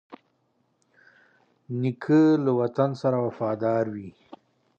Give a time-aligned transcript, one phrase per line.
[1.81, 4.09] نیکه له وطن سره وفادار وي.